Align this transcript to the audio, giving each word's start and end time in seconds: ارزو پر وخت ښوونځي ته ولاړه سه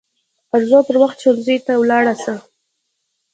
ارزو 0.55 0.79
پر 0.87 0.95
وخت 1.03 1.17
ښوونځي 1.23 1.57
ته 1.65 1.73
ولاړه 1.81 2.13
سه 2.23 2.33